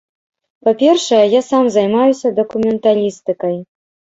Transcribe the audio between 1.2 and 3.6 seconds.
я сам займаюся дакументалістыкай.